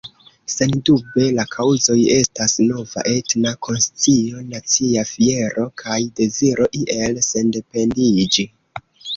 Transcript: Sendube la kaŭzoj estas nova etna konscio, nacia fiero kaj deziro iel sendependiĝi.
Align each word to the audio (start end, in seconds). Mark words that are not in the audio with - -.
Sendube 0.51 1.25
la 1.39 1.43
kaŭzoj 1.55 1.97
estas 2.13 2.55
nova 2.69 3.03
etna 3.13 3.53
konscio, 3.67 4.41
nacia 4.55 5.05
fiero 5.13 5.69
kaj 5.83 6.01
deziro 6.23 6.69
iel 6.83 7.23
sendependiĝi. 7.29 8.49